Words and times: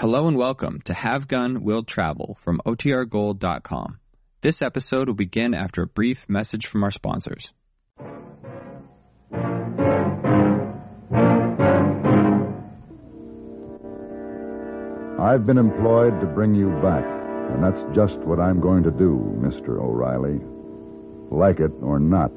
Hello 0.00 0.26
and 0.28 0.34
welcome 0.38 0.80
to 0.86 0.94
Have 0.94 1.28
Gun 1.28 1.62
Will 1.62 1.82
Travel 1.82 2.38
from 2.40 2.62
OTRGold.com. 2.64 3.98
This 4.40 4.62
episode 4.62 5.08
will 5.10 5.14
begin 5.14 5.52
after 5.52 5.82
a 5.82 5.86
brief 5.86 6.24
message 6.26 6.66
from 6.68 6.82
our 6.84 6.90
sponsors. 6.90 7.52
I've 15.20 15.44
been 15.44 15.58
employed 15.58 16.18
to 16.22 16.26
bring 16.34 16.54
you 16.54 16.70
back, 16.80 17.04
and 17.50 17.62
that's 17.62 17.82
just 17.94 18.16
what 18.26 18.40
I'm 18.40 18.58
going 18.58 18.82
to 18.84 18.90
do, 18.90 19.20
Mr. 19.38 19.78
O'Reilly. 19.78 20.40
Like 21.30 21.60
it 21.60 21.72
or 21.82 21.98
not. 22.00 22.32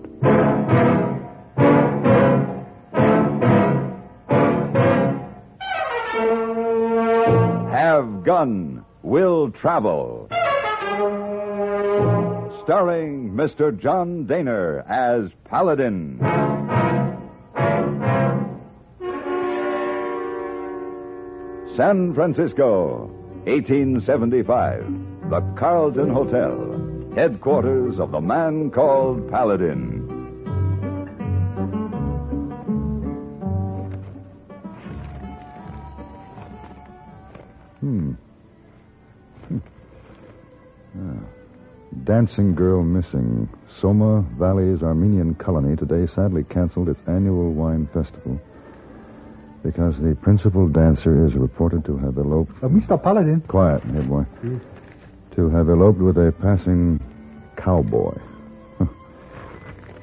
gun 8.24 8.84
will 9.02 9.52
travel. 9.52 10.28
Starring 12.64 13.32
Mr. 13.32 13.78
John 13.78 14.26
Dehner 14.26 14.88
as 14.90 15.30
Paladin. 15.46 16.18
San 21.76 22.14
Francisco, 22.14 23.08
1875. 23.46 25.30
The 25.30 25.42
Carlton 25.58 26.10
Hotel, 26.10 27.12
headquarters 27.16 28.00
of 28.00 28.12
the 28.12 28.22
man 28.22 28.70
called 28.70 29.30
Paladin. 29.30 30.03
Dancing 42.06 42.54
Girl 42.54 42.84
Missing. 42.84 43.48
Soma 43.82 44.26
Valley's 44.38 44.84
Armenian 44.84 45.36
colony 45.36 45.76
today 45.76 46.06
sadly 46.14 46.44
canceled 46.44 46.90
its 46.90 47.00
annual 47.08 47.54
wine 47.54 47.88
festival 47.94 48.40
because 49.64 49.96
the 50.02 50.16
principal 50.22 50.68
dancer 50.68 51.26
is 51.26 51.34
reported 51.34 51.84
to 51.86 51.98
have 51.98 52.18
eloped. 52.18 52.52
Uh, 52.62 52.68
Mr. 52.68 53.02
Paladin. 53.02 53.42
Quiet, 53.48 53.84
my 53.86 54.02
boy. 54.02 54.24
Yes. 54.44 54.62
To 55.38 55.50
have 55.50 55.70
eloped 55.70 56.00
with 56.00 56.18
a 56.18 56.34
passing 56.42 57.00
cowboy. 57.58 58.14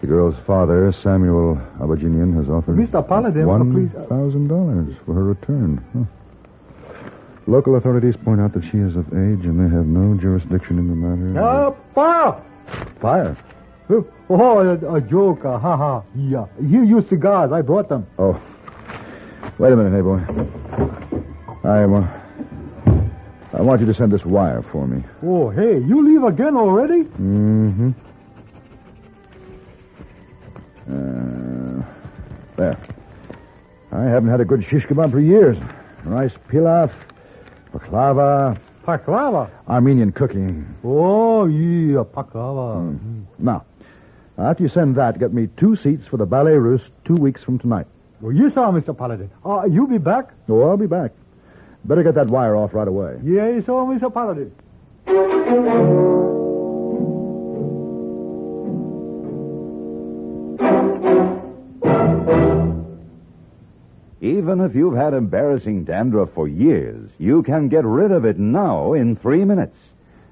the 0.00 0.06
girl's 0.06 0.36
father, 0.46 0.90
Samuel 1.02 1.56
Abaginian, 1.80 2.34
has 2.36 2.48
offered. 2.48 2.76
Mr. 2.78 3.06
Paladin, 3.06 3.42
uh, 3.48 4.00
uh, 4.02 4.06
$1,000 4.08 4.96
for 5.04 5.14
her 5.14 5.24
return. 5.24 5.84
Huh. 5.92 6.04
Local 7.46 7.76
authorities 7.76 8.14
point 8.22 8.40
out 8.40 8.52
that 8.54 8.62
she 8.70 8.78
is 8.78 8.96
of 8.96 9.06
age 9.08 9.44
and 9.46 9.58
they 9.58 9.74
have 9.74 9.86
no 9.86 10.18
jurisdiction 10.20 10.78
in 10.78 10.88
the 10.88 10.94
matter. 10.94 11.42
Uh, 11.42 11.74
fire! 11.94 12.42
Fire? 13.00 13.36
Oh, 14.28 14.58
a, 14.58 14.94
a 14.94 15.00
joke. 15.00 15.44
Uh, 15.44 15.58
ha 15.58 15.76
ha. 15.76 16.02
Yeah. 16.14 16.46
Here, 16.68 16.84
you 16.84 17.00
cigars. 17.08 17.50
I 17.52 17.62
brought 17.62 17.88
them. 17.88 18.06
Oh. 18.18 18.40
Wait 19.58 19.72
a 19.72 19.76
minute, 19.76 19.92
hey 19.94 20.00
boy. 20.00 20.18
I, 21.64 21.82
uh, 21.82 22.20
I 23.58 23.62
want 23.62 23.80
you 23.80 23.86
to 23.86 23.94
send 23.94 24.12
this 24.12 24.24
wire 24.24 24.64
for 24.70 24.86
me. 24.86 25.02
Oh, 25.24 25.50
hey, 25.50 25.78
you 25.80 26.06
leave 26.08 26.22
again 26.22 26.56
already? 26.56 27.02
Mm-hmm. 27.04 27.90
Uh, 30.92 31.84
there. 32.56 32.78
I 33.92 34.02
haven't 34.04 34.28
had 34.30 34.40
a 34.40 34.44
good 34.44 34.64
shish 34.70 34.84
kebab 34.86 35.10
for 35.10 35.20
years. 35.20 35.56
Rice 36.04 36.32
pilaf, 36.48 36.90
Paklava, 37.72 38.58
paklava, 38.86 39.48
Armenian 39.68 40.10
cooking. 40.12 40.66
Oh, 40.82 41.46
yeah, 41.46 42.02
paklava. 42.02 42.76
Mm. 42.80 42.98
Mm-hmm. 42.98 43.20
Now, 43.38 43.64
after 44.38 44.62
you 44.64 44.68
send 44.68 44.96
that, 44.96 45.18
get 45.20 45.32
me 45.32 45.48
two 45.56 45.76
seats 45.76 46.06
for 46.06 46.16
the 46.16 46.26
Ballet 46.26 46.56
Russe 46.56 46.82
two 47.04 47.14
weeks 47.14 47.42
from 47.44 47.58
tonight. 47.58 47.86
Well, 48.20 48.32
you 48.32 48.50
saw, 48.50 48.70
Mr. 48.72 48.96
Paladin. 48.96 49.30
Uh, 49.44 49.64
you 49.66 49.86
be 49.86 49.98
back? 49.98 50.30
Oh, 50.48 50.62
I'll 50.68 50.76
be 50.76 50.86
back. 50.86 51.12
Better 51.84 52.02
get 52.02 52.14
that 52.16 52.26
wire 52.26 52.56
off 52.56 52.74
right 52.74 52.88
away. 52.88 53.18
Yes, 53.22 53.54
yeah, 53.60 53.66
so, 53.66 53.86
Mr. 53.86 54.12
Paladin. 54.12 54.52
Even 64.40 64.62
if 64.62 64.74
you've 64.74 64.96
had 64.96 65.12
embarrassing 65.12 65.84
dandruff 65.84 66.30
for 66.32 66.48
years, 66.48 67.10
you 67.18 67.42
can 67.42 67.68
get 67.68 67.84
rid 67.84 68.10
of 68.10 68.24
it 68.24 68.38
now 68.38 68.94
in 68.94 69.14
three 69.14 69.44
minutes. 69.44 69.76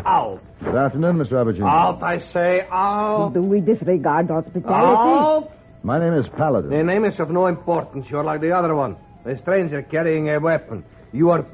Out. 0.06 0.42
Good 0.62 0.76
afternoon, 0.76 1.20
Miss 1.20 1.32
Robertson. 1.32 1.64
Out, 1.64 2.04
I 2.04 2.18
say, 2.34 2.68
out. 2.70 3.32
Do 3.34 3.42
we 3.42 3.62
disregard 3.62 4.28
hospitality? 4.28 4.68
Out. 4.70 5.52
My 5.84 6.00
name 6.00 6.16
is 6.16 6.28
Paladin. 6.38 6.70
The 6.70 6.84
name 6.84 7.06
is 7.06 7.18
of 7.22 7.30
no 7.30 7.48
importance. 7.48 8.08
You're 8.10 8.26
like 8.26 8.42
the 8.42 8.52
other 8.52 8.76
one. 8.76 8.98
A 9.30 9.38
stranger 9.38 9.84
carrying 9.84 10.28
a 10.32 10.40
weapon. 10.40 10.84
You 11.14 11.30
are. 11.30 11.46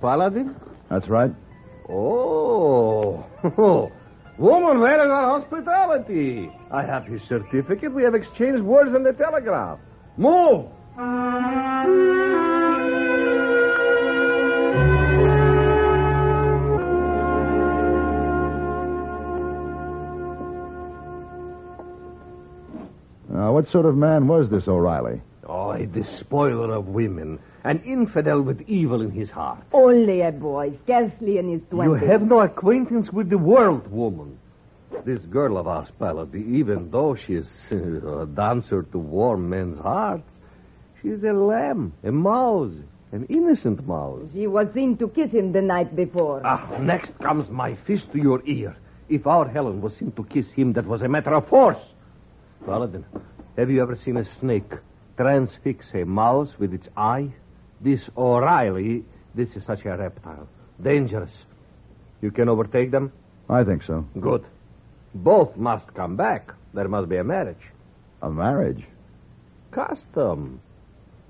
Paladin? 0.00 0.56
That's 0.88 1.06
right. 1.06 1.30
Oh. 1.86 3.26
Woman, 4.38 4.80
where 4.80 5.04
is 5.04 5.10
our 5.10 5.38
hospitality? 5.38 6.50
I 6.70 6.82
have 6.82 7.04
his 7.04 7.20
certificate. 7.28 7.92
We 7.92 8.02
have 8.04 8.14
exchanged 8.14 8.62
words 8.62 8.94
in 8.94 9.02
the 9.02 9.12
telegraph. 9.12 9.78
Move! 10.16 10.64
Now, 23.28 23.50
uh, 23.50 23.52
what 23.52 23.68
sort 23.68 23.84
of 23.84 23.94
man 23.94 24.26
was 24.26 24.48
this 24.48 24.66
O'Reilly? 24.68 25.20
a 25.80 25.86
despoiler 25.86 26.74
of 26.76 26.88
women, 26.88 27.38
an 27.64 27.80
infidel 27.84 28.42
with 28.42 28.60
evil 28.68 29.00
in 29.00 29.10
his 29.10 29.30
heart. 29.30 29.60
Only 29.72 30.20
a 30.20 30.30
boy, 30.30 30.74
scarcely 30.84 31.38
in 31.38 31.48
his 31.48 31.62
twenties. 31.70 32.02
You 32.02 32.06
have 32.08 32.22
no 32.22 32.40
acquaintance 32.40 33.10
with 33.10 33.30
the 33.30 33.38
world, 33.38 33.90
woman. 33.90 34.38
This 35.04 35.20
girl 35.20 35.56
of 35.56 35.66
ours, 35.66 35.88
Penelope, 35.98 36.44
even 36.48 36.90
though 36.90 37.14
she 37.14 37.34
is 37.36 37.48
a 37.70 38.26
dancer 38.26 38.82
to 38.92 38.98
warm 38.98 39.48
men's 39.48 39.78
hearts, 39.78 40.28
she 41.00 41.08
is 41.08 41.24
a 41.24 41.32
lamb, 41.32 41.94
a 42.04 42.12
mouse, 42.12 42.74
an 43.12 43.24
innocent 43.30 43.86
mouse. 43.88 44.28
She 44.34 44.46
was 44.46 44.68
seen 44.74 44.98
to 44.98 45.08
kiss 45.08 45.30
him 45.30 45.52
the 45.52 45.62
night 45.62 45.96
before. 45.96 46.42
Ah, 46.44 46.76
next 46.78 47.16
comes 47.20 47.48
my 47.48 47.74
fist 47.86 48.12
to 48.12 48.18
your 48.20 48.42
ear. 48.44 48.76
If 49.08 49.26
our 49.26 49.48
Helen 49.48 49.80
was 49.80 49.94
seen 49.96 50.12
to 50.12 50.24
kiss 50.24 50.46
him, 50.48 50.74
that 50.74 50.86
was 50.86 51.00
a 51.00 51.08
matter 51.08 51.32
of 51.34 51.48
force. 51.48 51.78
Paladin, 52.66 53.06
have 53.56 53.70
you 53.70 53.80
ever 53.80 53.96
seen 53.96 54.18
a 54.18 54.24
snake 54.38 54.70
transfix 55.20 55.84
a 55.94 56.04
mouse 56.04 56.54
with 56.58 56.72
its 56.72 56.88
eye? 56.96 57.28
This 57.82 58.02
O'Reilly, 58.16 59.04
this 59.34 59.54
is 59.54 59.64
such 59.64 59.84
a 59.84 59.96
reptile. 59.96 60.48
Dangerous. 60.82 61.34
You 62.22 62.30
can 62.30 62.48
overtake 62.48 62.90
them? 62.90 63.12
I 63.48 63.64
think 63.64 63.82
so. 63.82 64.06
Good. 64.18 64.44
Both 65.14 65.56
must 65.56 65.92
come 65.94 66.16
back. 66.16 66.52
There 66.72 66.88
must 66.88 67.08
be 67.08 67.16
a 67.16 67.24
marriage. 67.24 67.62
A 68.22 68.30
marriage? 68.30 68.84
Custom. 69.72 70.60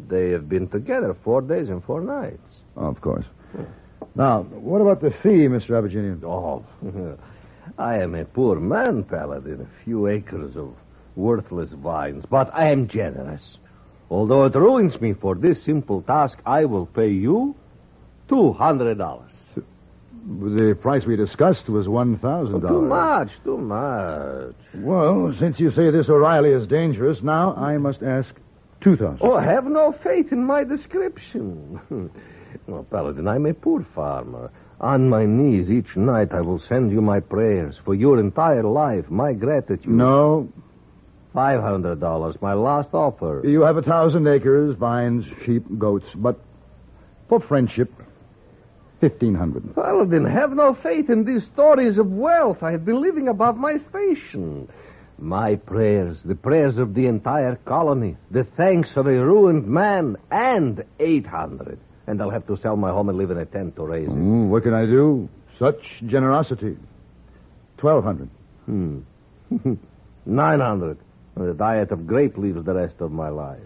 They 0.09 0.31
have 0.31 0.49
been 0.49 0.69
together 0.69 1.15
four 1.25 1.41
days 1.43 1.69
and 1.69 1.83
four 1.85 2.01
nights. 2.01 2.53
Oh, 2.77 2.87
of 2.87 3.01
course. 3.01 3.25
Now, 4.15 4.43
what 4.43 4.81
about 4.81 5.01
the 5.01 5.11
fee, 5.23 5.47
Mr. 5.47 5.71
Aberginian? 5.79 6.23
Oh, 6.25 6.65
I 7.79 7.99
am 8.01 8.15
a 8.15 8.25
poor 8.25 8.59
man, 8.59 9.05
Paladin. 9.05 9.61
A 9.63 9.85
few 9.85 10.07
acres 10.09 10.57
of 10.57 10.75
worthless 11.17 11.71
vines, 11.73 12.25
but 12.29 12.51
I 12.55 12.71
am 12.71 12.89
generous. 12.89 13.59
Although 14.11 14.45
it 14.47 14.55
ruins 14.57 15.01
me 15.01 15.13
for 15.13 15.37
this 15.37 15.63
simple 15.63 16.03
task, 16.03 16.39
I 16.45 16.65
will 16.65 16.87
pay 16.87 17.09
you 17.11 17.55
$200. 18.29 19.21
The 20.59 20.75
price 20.83 21.07
we 21.07 21.17
discussed 21.17 21.69
was 21.69 21.87
$1,000. 21.87 22.67
too 22.69 22.81
much, 22.83 23.31
too 23.45 23.57
much. 23.57 24.55
Well, 24.75 25.33
since 25.39 25.59
you 25.61 25.71
say 25.71 25.91
this 25.91 26.09
O'Reilly 26.11 26.51
is 26.51 26.67
dangerous, 26.67 27.23
now 27.23 27.55
I 27.55 27.79
must 27.79 28.03
ask 28.03 28.29
2000 28.83 29.19
Oh, 29.29 29.39
have 29.39 29.65
no 29.67 29.93
faith 29.93 30.33
in 30.33 30.45
my 30.45 30.65
description. 30.65 31.81
well, 32.67 32.85
Paladin, 32.91 33.29
I'm 33.29 33.47
a 33.47 33.55
poor 33.55 33.83
farmer. 33.95 34.51
On 34.81 35.09
my 35.09 35.25
knees 35.25 35.71
each 35.71 35.95
night, 35.97 36.33
I 36.33 36.41
will 36.41 36.59
send 36.59 36.91
you 36.91 37.01
my 37.01 37.21
prayers 37.21 37.79
for 37.85 37.95
your 37.95 38.19
entire 38.19 38.63
life, 38.65 39.09
my 39.11 39.33
gratitude. 39.33 39.87
No, 39.89 40.49
Five 41.33 41.61
hundred 41.61 42.01
dollars, 42.01 42.35
my 42.43 42.55
last 42.55 42.89
offer. 42.93 43.43
You 43.45 43.63
have 43.63 43.77
a 43.77 43.83
thousand 43.83 44.27
acres, 44.27 44.77
vines, 44.77 45.25
sheep, 45.45 45.63
goats, 45.79 46.07
but 46.17 46.41
for 47.29 47.39
friendship, 47.39 47.93
fifteen 49.01 49.35
hundred. 49.37 49.75
Paladin, 49.77 50.25
have 50.25 50.51
no 50.53 50.75
faith 50.75 51.09
in 51.09 51.25
these 51.25 51.45
stories 51.53 51.99
of 51.99 52.11
wealth. 52.11 52.63
I 52.65 52.73
have 52.73 52.85
been 52.85 53.01
living 53.01 53.29
above 53.29 53.57
my 53.57 53.77
station. 53.91 54.69
My 55.21 55.55
prayers, 55.55 56.19
the 56.25 56.35
prayers 56.35 56.79
of 56.79 56.95
the 56.95 57.07
entire 57.07 57.57
colony, 57.65 58.17
the 58.33 58.43
thanks 58.57 58.97
of 58.97 59.07
a 59.07 59.25
ruined 59.25 59.69
man, 59.69 60.17
and 60.33 60.83
eight 60.99 61.27
hundred. 61.27 61.79
And 62.09 62.21
I'll 62.21 62.31
have 62.31 62.47
to 62.49 62.57
sell 62.57 62.75
my 62.75 62.91
home 62.91 63.09
and 63.09 63.17
live 63.19 63.31
in 63.31 63.39
a 63.39 63.45
tent 63.45 63.77
to 63.77 63.85
raise 63.87 64.09
it. 64.09 64.17
Mm, 64.17 64.49
what 64.49 64.65
can 64.65 64.75
I 64.75 64.85
do? 64.87 65.29
Such 65.61 66.01
generosity. 66.07 66.77
Twelve 67.79 68.03
hundred. 68.03 68.31
Hmm. 68.67 68.99
Nine 70.27 70.59
hundred. 70.61 70.99
A 71.49 71.55
diet 71.55 71.91
of 71.91 72.07
grape 72.07 72.37
leaves 72.37 72.63
the 72.67 72.75
rest 72.75 72.97
of 73.01 73.11
my 73.13 73.31
life. 73.31 73.59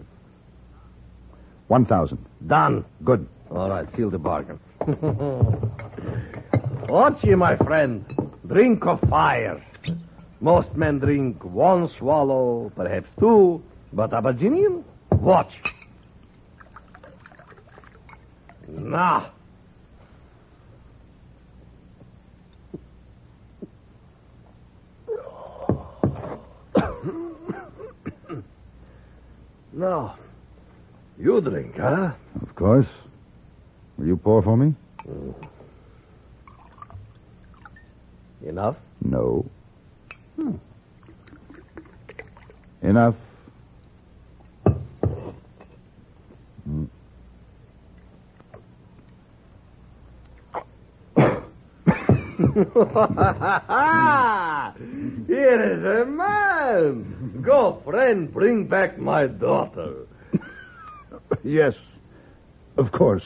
1,000. 1.67 2.17
Done. 2.47 2.85
Good. 3.03 3.27
All 3.51 3.69
right, 3.69 3.85
seal 3.95 4.09
the 4.09 4.17
bargain. 4.17 4.59
Ochi, 6.87 7.37
my 7.37 7.57
friend, 7.57 8.05
drink 8.47 8.85
of 8.85 9.01
fire. 9.09 9.61
Most 10.39 10.73
men 10.77 10.99
drink 10.99 11.43
one 11.43 11.89
swallow, 11.99 12.71
perhaps 12.77 13.07
two, 13.19 13.61
but 13.91 14.13
Abyssinian, 14.13 14.85
watch. 15.11 15.51
Now, 18.69 19.31
No. 29.75 30.13
You 31.19 31.41
drink, 31.41 31.75
huh? 31.77 32.13
Of 32.41 32.55
course. 32.55 32.87
Will 33.97 34.07
you 34.07 34.15
pour 34.17 34.41
for 34.41 34.55
me? 34.55 34.73
Mm. 35.05 35.35
Enough? 38.47 38.75
No. 39.01 39.45
Hmm. 40.37 40.55
Enough. 42.83 43.15
Here 55.25 55.61
is 55.71 56.01
a 56.01 56.05
man. 56.05 57.14
Go, 57.45 57.79
friend, 57.85 58.33
bring 58.33 58.65
back 58.65 58.97
my 58.97 59.27
daughter. 59.27 60.07
yes, 61.43 61.73
of 62.75 62.91
course. 62.91 63.23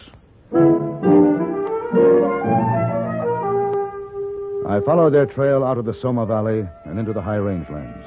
I 4.68 4.82
followed 4.86 5.12
their 5.14 5.26
trail 5.26 5.64
out 5.64 5.78
of 5.78 5.86
the 5.86 5.94
Soma 6.02 6.26
Valley 6.26 6.66
and 6.86 7.00
into 7.00 7.14
the 7.14 7.22
high 7.22 7.38
rangelands. 7.38 8.04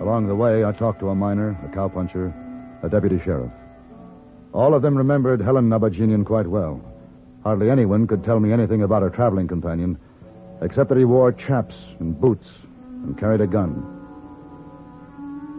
Along 0.00 0.26
the 0.26 0.34
way, 0.34 0.64
I 0.64 0.72
talked 0.72 0.98
to 1.00 1.10
a 1.10 1.14
miner, 1.14 1.50
a 1.64 1.68
cowpuncher, 1.74 2.34
a 2.84 2.88
deputy 2.88 3.20
sheriff. 3.24 3.52
All 4.52 4.74
of 4.74 4.82
them 4.82 4.98
remembered 4.98 5.40
Helen 5.40 5.68
Nabaginian 5.68 6.26
quite 6.26 6.48
well. 6.48 6.80
Hardly 7.44 7.70
anyone 7.70 8.08
could 8.08 8.24
tell 8.24 8.40
me 8.40 8.52
anything 8.52 8.82
about 8.82 9.02
her 9.02 9.10
traveling 9.10 9.46
companion, 9.46 9.98
except 10.62 10.88
that 10.88 10.98
he 10.98 11.04
wore 11.04 11.30
chaps 11.30 11.76
and 12.00 12.20
boots 12.20 12.48
and 13.04 13.16
carried 13.16 13.40
a 13.40 13.46
gun. 13.46 13.94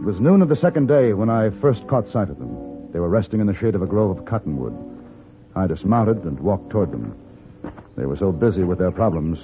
It 0.00 0.06
was 0.06 0.18
noon 0.18 0.40
of 0.40 0.48
the 0.48 0.56
second 0.56 0.88
day 0.88 1.12
when 1.12 1.28
I 1.28 1.50
first 1.60 1.86
caught 1.86 2.08
sight 2.08 2.30
of 2.30 2.38
them. 2.38 2.90
They 2.90 2.98
were 2.98 3.10
resting 3.10 3.38
in 3.38 3.46
the 3.46 3.52
shade 3.54 3.74
of 3.74 3.82
a 3.82 3.86
grove 3.86 4.16
of 4.16 4.24
cottonwood. 4.24 4.74
I 5.54 5.66
dismounted 5.66 6.24
and 6.24 6.40
walked 6.40 6.70
toward 6.70 6.90
them. 6.90 7.14
They 7.98 8.06
were 8.06 8.16
so 8.16 8.32
busy 8.32 8.62
with 8.64 8.78
their 8.78 8.92
problems, 8.92 9.38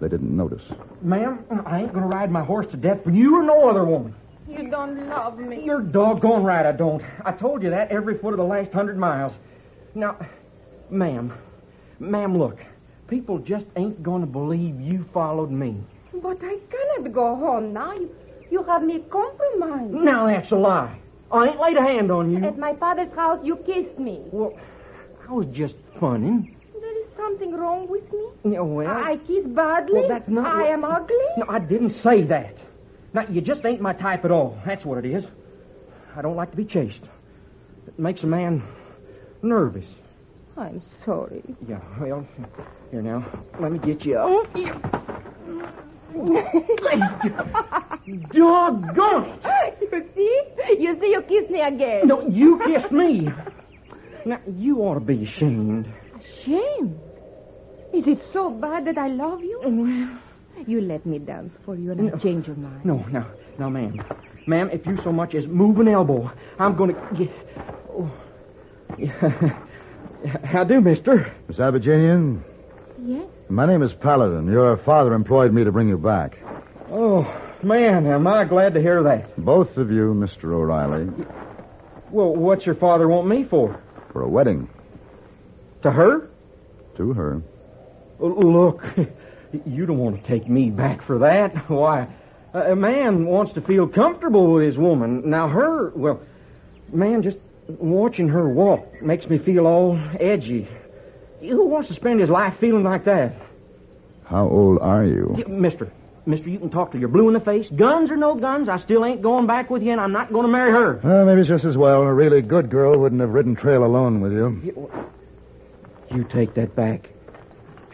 they 0.00 0.08
didn't 0.08 0.34
notice. 0.34 0.62
Ma'am, 1.02 1.40
I 1.66 1.82
ain't 1.82 1.92
going 1.92 2.10
to 2.10 2.16
ride 2.16 2.30
my 2.30 2.42
horse 2.42 2.66
to 2.70 2.78
death 2.78 3.04
for 3.04 3.10
you 3.10 3.38
or 3.38 3.42
no 3.42 3.68
other 3.68 3.84
woman. 3.84 4.14
You 4.48 4.70
don't 4.70 5.10
love 5.10 5.38
me. 5.38 5.62
You're 5.62 5.82
doggone 5.82 6.42
right 6.42 6.64
I 6.64 6.72
don't. 6.72 7.02
I 7.26 7.32
told 7.32 7.62
you 7.62 7.68
that 7.68 7.90
every 7.92 8.16
foot 8.16 8.32
of 8.32 8.38
the 8.38 8.44
last 8.46 8.72
hundred 8.72 8.96
miles. 8.96 9.34
Now, 9.94 10.16
ma'am, 10.88 11.34
ma'am, 11.98 12.32
look. 12.32 12.56
People 13.08 13.40
just 13.40 13.66
ain't 13.76 14.02
going 14.02 14.22
to 14.22 14.26
believe 14.26 14.80
you 14.80 15.04
followed 15.12 15.50
me. 15.50 15.76
But 16.14 16.38
I 16.42 16.56
cannot 16.70 17.12
go 17.12 17.36
home 17.36 17.74
now. 17.74 17.92
You 17.92 18.10
you 18.50 18.62
have 18.64 18.82
me 18.82 18.98
compromised. 19.10 19.92
Now 19.94 20.26
that's 20.26 20.50
a 20.52 20.56
lie. 20.56 20.98
I 21.30 21.48
ain't 21.48 21.60
laid 21.60 21.76
a 21.76 21.82
hand 21.82 22.10
on 22.10 22.30
you. 22.32 22.42
At 22.42 22.56
my 22.58 22.74
father's 22.76 23.12
house, 23.14 23.38
you 23.44 23.56
kissed 23.56 23.98
me. 23.98 24.22
Well, 24.32 24.58
I 25.28 25.32
was 25.32 25.46
just 25.52 25.74
funning. 26.00 26.56
There 26.72 27.00
is 27.02 27.06
something 27.16 27.52
wrong 27.54 27.86
with 27.88 28.10
me. 28.12 28.28
Yeah, 28.54 28.60
well, 28.60 28.88
I, 28.88 29.16
kiss 29.26 29.44
badly. 29.46 30.00
Well, 30.00 30.08
that's 30.08 30.28
not. 30.28 30.46
I 30.46 30.62
what... 30.62 30.66
am 30.70 30.84
ugly. 30.84 31.16
No, 31.36 31.44
I 31.48 31.58
didn't 31.58 31.92
say 32.02 32.22
that. 32.24 32.54
Now 33.12 33.26
you 33.28 33.40
just 33.42 33.64
ain't 33.66 33.80
my 33.80 33.92
type 33.92 34.24
at 34.24 34.30
all. 34.30 34.56
That's 34.64 34.84
what 34.84 35.04
it 35.04 35.10
is. 35.10 35.24
I 36.16 36.22
don't 36.22 36.36
like 36.36 36.50
to 36.52 36.56
be 36.56 36.64
chased. 36.64 37.00
It 37.86 37.98
makes 37.98 38.22
a 38.22 38.26
man 38.26 38.62
nervous. 39.42 39.84
I'm 40.56 40.80
sorry. 41.04 41.42
Yeah, 41.68 41.80
well, 42.00 42.24
here 42.90 43.02
now. 43.02 43.24
Let 43.60 43.70
me 43.72 43.78
get 43.78 44.02
you 44.04 44.16
up. 44.18 44.46
Thank 44.52 44.66
you. 47.24 47.32
Doggone 48.16 49.38
it! 49.44 49.78
You 49.80 50.04
see? 50.16 50.76
You 50.82 50.98
see, 51.00 51.08
you 51.10 51.22
kissed 51.22 51.50
me 51.50 51.60
again. 51.60 52.06
No, 52.08 52.26
you 52.28 52.60
kissed 52.66 52.92
me. 52.92 53.28
now, 54.24 54.40
you 54.56 54.78
ought 54.78 54.94
to 54.94 55.00
be 55.00 55.24
ashamed. 55.24 55.86
Ashamed? 56.42 56.98
Is 57.92 58.06
it 58.06 58.20
so 58.32 58.50
bad 58.50 58.86
that 58.86 58.98
I 58.98 59.08
love 59.08 59.42
you? 59.42 59.60
Oh, 59.64 59.70
well, 59.70 60.64
you 60.66 60.80
let 60.80 61.04
me 61.06 61.18
dance 61.18 61.52
for 61.64 61.74
you 61.76 61.92
and 61.92 62.00
no, 62.06 62.12
I'll 62.12 62.18
change 62.18 62.46
your 62.46 62.56
mind. 62.56 62.84
No, 62.84 62.98
no, 63.10 63.26
no, 63.58 63.70
ma'am. 63.70 63.98
Ma'am, 64.46 64.70
if 64.72 64.84
you 64.86 64.96
so 65.04 65.12
much 65.12 65.34
as 65.34 65.46
move 65.46 65.78
an 65.78 65.88
elbow, 65.88 66.30
I'm 66.58 66.76
going 66.76 66.94
to 66.94 67.14
get. 67.16 67.30
Oh. 67.90 68.18
How 70.44 70.64
do, 70.64 70.80
mister? 70.80 71.32
Miss 71.46 71.58
Abigenian? 71.58 72.42
Yes? 73.04 73.26
My 73.48 73.66
name 73.66 73.82
is 73.82 73.92
Paladin. 73.94 74.46
Your 74.50 74.76
father 74.78 75.14
employed 75.14 75.52
me 75.52 75.64
to 75.64 75.70
bring 75.72 75.88
you 75.88 75.96
back. 75.96 76.36
Oh, 76.90 77.18
Man, 77.62 78.06
am 78.06 78.26
I 78.26 78.44
glad 78.44 78.74
to 78.74 78.80
hear 78.80 79.02
that. 79.02 79.36
Both 79.44 79.76
of 79.78 79.90
you, 79.90 80.14
Mr. 80.14 80.52
O'Reilly. 80.52 81.06
Well, 82.12 82.34
what's 82.34 82.64
your 82.64 82.76
father 82.76 83.08
want 83.08 83.26
me 83.26 83.44
for? 83.50 83.80
For 84.12 84.22
a 84.22 84.28
wedding. 84.28 84.68
To 85.82 85.90
her? 85.90 86.28
To 86.98 87.12
her. 87.14 87.42
Look, 88.20 88.84
you 89.66 89.86
don't 89.86 89.98
want 89.98 90.22
to 90.22 90.28
take 90.28 90.48
me 90.48 90.70
back 90.70 91.02
for 91.04 91.18
that. 91.18 91.68
Why, 91.68 92.06
a 92.54 92.76
man 92.76 93.26
wants 93.26 93.52
to 93.54 93.60
feel 93.60 93.88
comfortable 93.88 94.52
with 94.54 94.64
his 94.64 94.78
woman. 94.78 95.28
Now, 95.28 95.48
her, 95.48 95.90
well, 95.96 96.20
man, 96.92 97.22
just 97.22 97.38
watching 97.66 98.28
her 98.28 98.48
walk 98.48 99.02
makes 99.02 99.28
me 99.28 99.38
feel 99.38 99.66
all 99.66 99.98
edgy. 100.20 100.68
Who 101.40 101.66
wants 101.66 101.88
to 101.88 101.94
spend 101.94 102.20
his 102.20 102.30
life 102.30 102.54
feeling 102.60 102.84
like 102.84 103.04
that? 103.06 103.34
How 104.24 104.48
old 104.48 104.78
are 104.80 105.04
you? 105.04 105.44
Mister, 105.48 105.90
mister, 106.28 106.48
you 106.48 106.58
can 106.58 106.70
talk 106.70 106.92
till 106.92 107.00
you're 107.00 107.08
blue 107.08 107.26
in 107.28 107.34
the 107.34 107.40
face. 107.40 107.68
Guns 107.74 108.10
or 108.10 108.16
no 108.16 108.34
guns, 108.36 108.68
I 108.68 108.78
still 108.78 109.04
ain't 109.04 109.22
going 109.22 109.46
back 109.46 109.70
with 109.70 109.82
you, 109.82 109.90
and 109.90 110.00
I'm 110.00 110.12
not 110.12 110.30
going 110.30 110.44
to 110.46 110.52
marry 110.52 110.70
her. 110.70 111.00
Well, 111.02 111.24
maybe 111.24 111.40
it's 111.40 111.48
just 111.48 111.64
as 111.64 111.76
well. 111.76 112.02
A 112.02 112.12
really 112.14 112.42
good 112.42 112.70
girl 112.70 112.92
wouldn't 112.96 113.20
have 113.20 113.30
ridden 113.30 113.56
trail 113.56 113.82
alone 113.84 114.20
with 114.20 114.32
you. 114.32 114.88
you. 116.14 116.24
take 116.32 116.54
that 116.54 116.76
back. 116.76 117.08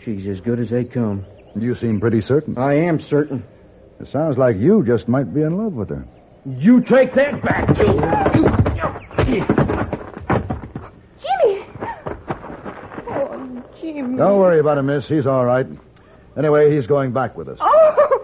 She's 0.05 0.27
as 0.29 0.41
good 0.41 0.61
as 0.61 0.69
they 0.69 0.85
come. 0.85 1.25
You 1.59 1.75
seem 1.77 2.01
pretty 2.01 2.21
certain. 2.21 2.59
I 2.59 2.75
am 2.75 3.01
certain. 3.01 3.45
It 4.01 4.09
sounds 4.13 4.37
like 4.37 4.57
you 4.59 4.85
just 4.87 5.09
might 5.09 5.33
be 5.33 5.41
in 5.41 5.57
love 5.57 5.73
with 5.75 5.89
her. 5.89 6.05
You 6.45 6.81
take 6.81 7.15
that 7.15 7.41
back, 7.43 7.75
Jimmy! 7.75 8.01
Oh, 13.09 13.81
Jimmy. 13.81 14.17
Don't 14.19 14.39
worry 14.39 14.61
about 14.61 14.77
him, 14.79 14.87
miss. 14.87 15.09
He's 15.09 15.27
all 15.27 15.45
right. 15.47 15.65
Anyway, 16.37 16.75
he's 16.75 16.87
going 16.87 17.13
back 17.13 17.37
with 17.37 17.49
us. 17.49 17.57
Oh! 17.61 18.24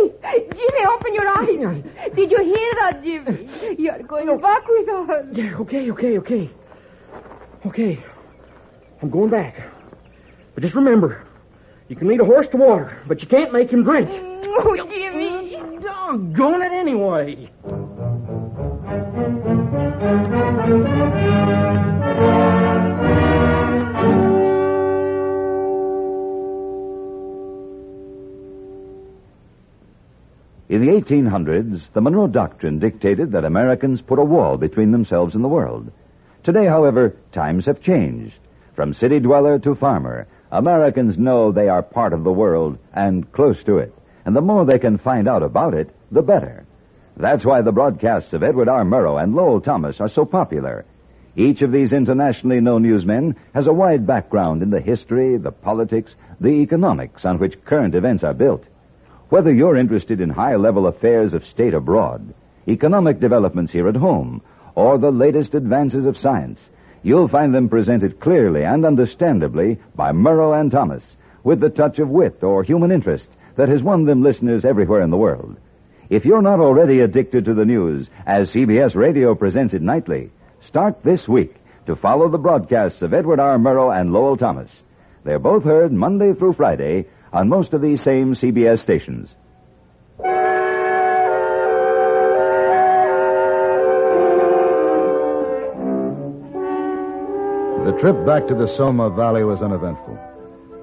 Jimmy! 0.00 0.84
open 0.94 1.14
your 1.14 1.28
eyes. 1.28 1.82
Did 2.14 2.30
you 2.30 2.42
hear 2.42 2.74
that, 2.80 3.02
Jimmy? 3.02 3.74
You're 3.78 3.98
going 4.02 4.26
no. 4.26 4.38
back 4.38 4.62
with 4.68 4.88
us. 4.88 5.26
Yeah, 5.32 5.54
okay, 5.60 5.90
okay, 5.92 6.18
okay. 6.18 6.50
Okay. 7.66 8.04
I'm 9.02 9.10
going 9.10 9.30
back. 9.30 9.54
But 10.54 10.62
just 10.62 10.74
remember, 10.74 11.22
you 11.88 11.96
can 11.96 12.08
lead 12.08 12.20
a 12.20 12.24
horse 12.24 12.46
to 12.52 12.56
water, 12.56 12.98
but 13.08 13.20
you 13.20 13.28
can't 13.28 13.52
make 13.52 13.70
him 13.70 13.84
drink. 13.84 14.08
Oh, 14.10 14.76
Jimmy. 14.90 15.56
Doggone 15.82 16.62
it 16.62 16.72
anyway. 16.72 17.50
In 30.70 30.82
the 30.86 30.92
1800s, 30.92 31.82
the 31.94 32.00
Monroe 32.00 32.28
Doctrine 32.28 32.78
dictated 32.78 33.32
that 33.32 33.44
Americans 33.44 34.00
put 34.02 34.20
a 34.20 34.24
wall 34.24 34.56
between 34.56 34.92
themselves 34.92 35.34
and 35.34 35.42
the 35.42 35.48
world. 35.48 35.90
Today, 36.44 36.64
however, 36.66 37.16
times 37.32 37.66
have 37.66 37.82
changed. 37.82 38.38
From 38.76 38.94
city 38.94 39.18
dweller 39.18 39.58
to 39.58 39.74
farmer, 39.74 40.28
Americans 40.52 41.18
know 41.18 41.50
they 41.50 41.68
are 41.68 41.82
part 41.82 42.12
of 42.12 42.22
the 42.22 42.30
world 42.32 42.78
and 42.94 43.32
close 43.32 43.60
to 43.64 43.78
it. 43.78 43.92
And 44.24 44.36
the 44.36 44.40
more 44.42 44.64
they 44.64 44.78
can 44.78 44.98
find 44.98 45.26
out 45.26 45.42
about 45.42 45.74
it, 45.74 45.90
the 46.12 46.22
better. 46.22 46.64
That's 47.16 47.44
why 47.44 47.62
the 47.62 47.72
broadcasts 47.72 48.32
of 48.32 48.44
Edward 48.44 48.68
R. 48.68 48.84
Murrow 48.84 49.20
and 49.20 49.34
Lowell 49.34 49.60
Thomas 49.60 50.00
are 50.00 50.08
so 50.08 50.24
popular. 50.24 50.84
Each 51.34 51.62
of 51.62 51.72
these 51.72 51.92
internationally 51.92 52.60
known 52.60 52.84
newsmen 52.84 53.34
has 53.56 53.66
a 53.66 53.72
wide 53.72 54.06
background 54.06 54.62
in 54.62 54.70
the 54.70 54.80
history, 54.80 55.36
the 55.36 55.50
politics, 55.50 56.14
the 56.40 56.62
economics 56.62 57.24
on 57.24 57.40
which 57.40 57.60
current 57.64 57.96
events 57.96 58.22
are 58.22 58.34
built. 58.34 58.62
Whether 59.30 59.52
you're 59.52 59.76
interested 59.76 60.20
in 60.20 60.28
high 60.30 60.56
level 60.56 60.88
affairs 60.88 61.34
of 61.34 61.44
state 61.46 61.72
abroad, 61.72 62.34
economic 62.66 63.20
developments 63.20 63.70
here 63.70 63.86
at 63.86 63.94
home, 63.94 64.42
or 64.74 64.98
the 64.98 65.12
latest 65.12 65.54
advances 65.54 66.04
of 66.04 66.16
science, 66.18 66.58
you'll 67.04 67.28
find 67.28 67.54
them 67.54 67.68
presented 67.68 68.18
clearly 68.18 68.64
and 68.64 68.84
understandably 68.84 69.78
by 69.94 70.10
Murrow 70.10 70.58
and 70.60 70.68
Thomas, 70.72 71.04
with 71.44 71.60
the 71.60 71.70
touch 71.70 72.00
of 72.00 72.08
wit 72.10 72.42
or 72.42 72.64
human 72.64 72.90
interest 72.90 73.28
that 73.56 73.68
has 73.68 73.84
won 73.84 74.04
them 74.04 74.20
listeners 74.20 74.64
everywhere 74.64 75.00
in 75.00 75.10
the 75.10 75.16
world. 75.16 75.56
If 76.08 76.24
you're 76.24 76.42
not 76.42 76.58
already 76.58 76.98
addicted 76.98 77.44
to 77.44 77.54
the 77.54 77.64
news, 77.64 78.08
as 78.26 78.50
CBS 78.50 78.96
Radio 78.96 79.36
presents 79.36 79.74
it 79.74 79.82
nightly, 79.82 80.32
start 80.66 81.04
this 81.04 81.28
week 81.28 81.54
to 81.86 81.94
follow 81.94 82.28
the 82.28 82.36
broadcasts 82.36 83.00
of 83.00 83.14
Edward 83.14 83.38
R. 83.38 83.58
Murrow 83.58 83.96
and 83.96 84.12
Lowell 84.12 84.36
Thomas. 84.36 84.72
They're 85.22 85.38
both 85.38 85.62
heard 85.62 85.92
Monday 85.92 86.32
through 86.32 86.54
Friday 86.54 87.06
on 87.32 87.48
most 87.48 87.72
of 87.72 87.80
these 87.80 88.02
same 88.02 88.34
CBS 88.34 88.82
stations. 88.82 89.32
The 97.86 97.96
trip 97.98 98.24
back 98.26 98.46
to 98.48 98.54
the 98.54 98.72
Soma 98.76 99.10
Valley 99.10 99.42
was 99.44 99.62
uneventful. 99.62 100.18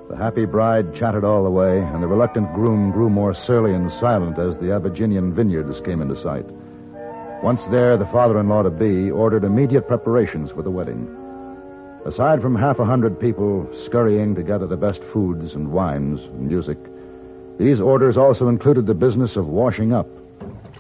The 0.10 0.18
happy 0.18 0.46
bride 0.46 0.96
chatted 0.96 1.24
all 1.26 1.44
the 1.44 1.50
way, 1.50 1.80
and 1.80 2.02
the 2.02 2.08
reluctant 2.08 2.54
groom 2.54 2.92
grew 2.92 3.10
more 3.10 3.34
surly 3.46 3.74
and 3.74 3.92
silent 4.00 4.40
as 4.40 4.58
the 4.60 4.72
Abyssinian 4.72 5.34
vineyards 5.36 5.80
came 5.86 6.02
into 6.02 6.22
sight. 6.24 6.46
Once 7.44 7.62
there, 7.76 7.98
the 7.98 8.06
father 8.12 8.40
in 8.40 8.48
law 8.50 8.64
to 8.64 8.70
be 8.72 9.12
ordered 9.12 9.44
immediate 9.44 9.88
preparations 9.88 10.50
for 10.52 10.64
the 10.64 10.72
wedding. 10.72 11.08
Aside 12.08 12.42
from 12.42 12.56
half 12.56 12.80
a 12.80 12.86
hundred 12.86 13.20
people 13.20 13.68
scurrying 13.86 14.34
to 14.36 14.42
gather 14.42 14.66
the 14.66 14.78
best 14.78 15.02
foods 15.12 15.54
and 15.54 15.70
wines 15.74 16.22
and 16.22 16.48
music, 16.48 16.78
these 17.60 17.82
orders 17.82 18.16
also 18.16 18.48
included 18.48 18.86
the 18.88 18.94
business 18.94 19.36
of 19.36 19.46
washing 19.48 19.92
up 19.92 20.08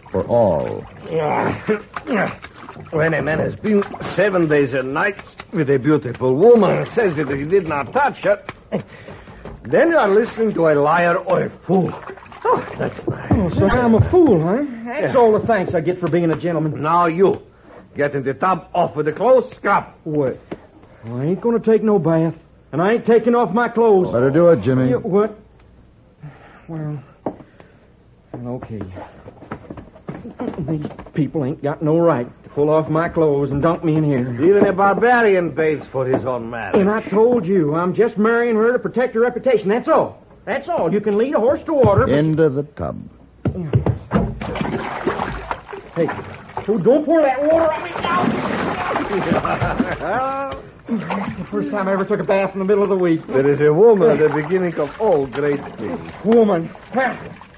for 0.10 0.26
all. 0.26 0.84
When 2.92 3.14
a 3.16 3.22
man 3.24 3.40
has 3.40 3.56
been 3.56 3.84
seven 4.16 4.48
days 4.48 4.72
and 4.72 4.94
nights 4.94 5.22
with 5.52 5.70
a 5.70 5.78
beautiful 5.80 6.34
woman 6.36 6.72
and 6.84 6.88
says 6.94 7.18
that 7.18 7.28
he 7.30 7.44
did 7.44 7.68
not 7.68 7.92
touch 7.92 8.20
her, 8.20 8.42
then 9.66 9.90
you 9.90 9.98
are 9.98 10.08
listening 10.14 10.54
to 10.54 10.68
a 10.68 10.76
liar 10.80 11.18
or 11.18 11.46
a 11.46 11.50
fool. 11.68 11.92
Oh, 12.46 12.66
that's 12.80 13.06
nice. 13.06 13.32
Oh, 13.34 13.50
so 13.50 13.68
I'm 13.68 13.96
a 13.96 14.10
fool, 14.12 14.40
huh? 14.42 14.64
That's 14.94 15.08
yeah. 15.08 15.18
all 15.20 15.38
the 15.38 15.46
thanks 15.46 15.74
I 15.74 15.82
get 15.82 16.00
for 16.00 16.08
being 16.10 16.32
a 16.32 16.40
gentleman. 16.40 16.82
Now 16.82 17.08
you. 17.08 17.42
Get 17.98 18.16
in 18.16 18.24
the 18.24 18.36
tub, 18.36 18.68
off 18.76 18.96
with 18.96 19.08
the 19.08 19.12
clothes, 19.12 19.50
scrub. 19.58 19.92
What? 20.06 20.40
Well, 21.10 21.22
I 21.22 21.26
ain't 21.26 21.42
going 21.42 21.62
to 21.62 21.72
take 21.72 21.84
no 21.84 22.00
bath. 22.00 22.34
And 22.72 22.82
I 22.82 22.94
ain't 22.94 23.06
taking 23.06 23.34
off 23.34 23.54
my 23.54 23.70
clothes. 23.70 24.12
Better 24.12 24.30
do 24.32 24.50
it, 24.50 24.62
Jimmy. 24.62 24.90
You, 24.90 24.98
what? 25.00 25.38
Well, 26.68 27.02
okay. 28.56 28.82
These 30.68 30.86
people 31.14 31.46
ain't 31.46 31.64
got 31.64 31.82
no 31.82 31.98
right 31.98 32.28
to 32.44 32.50
pull 32.50 32.70
off 32.70 32.90
my 32.90 33.08
clothes 33.08 33.52
and 33.52 33.62
dump 33.62 33.86
me 33.86 33.96
in 33.96 34.04
here. 34.04 34.30
Even 34.44 34.66
a 34.66 34.74
barbarian 34.74 35.56
bathes 35.56 35.86
for 35.94 36.06
his 36.06 36.26
own 36.26 36.50
marriage. 36.50 36.76
And 36.78 36.90
I 36.90 37.02
told 37.10 37.46
you, 37.46 37.74
I'm 37.74 37.96
just 37.96 38.18
marrying 38.18 38.56
her 38.58 38.74
to 38.74 38.80
protect 38.80 39.14
her 39.16 39.22
reputation. 39.22 39.70
That's 39.70 39.88
all. 39.88 40.22
That's 40.46 40.68
all. 40.68 40.92
You 40.92 41.00
can 41.00 41.18
lead 41.18 41.36
a 41.36 41.40
horse 41.40 41.62
to 41.68 41.74
water. 41.74 42.06
But... 42.06 42.16
Into 42.18 42.50
the 42.50 42.64
tub. 42.64 43.02
Hey, 45.96 46.06
so 46.68 46.78
don't 46.78 47.06
pour 47.06 47.22
that 47.24 47.42
water 47.42 47.74
on 47.74 47.84
me 47.84 47.90
now. 50.00 50.64
the 50.88 51.48
first 51.52 51.70
time 51.70 51.88
I 51.88 51.94
ever 51.94 52.06
took 52.06 52.20
a 52.20 52.24
bath 52.24 52.52
in 52.54 52.60
the 52.60 52.66
middle 52.66 52.82
of 52.84 52.90
the 52.90 52.98
week. 52.98 53.22
There 53.28 53.50
is 53.50 53.60
a 53.62 53.74
woman 53.74 54.12
at 54.12 54.20
the 54.32 54.42
beginning 54.42 54.74
of 54.76 54.90
all 55.00 55.28
great 55.28 55.60
things. 55.78 56.12
Woman. 56.24 56.68